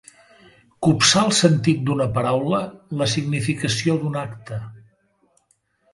Copsar 0.85 1.21
el 1.27 1.33
sentit 1.39 1.83
d'una 1.89 2.07
paraula, 2.17 2.63
la 3.03 3.09
significació 3.15 3.99
d'un 4.03 4.21
acte. 4.27 4.59